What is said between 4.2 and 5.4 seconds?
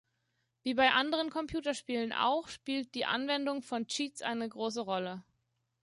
eine große Rolle.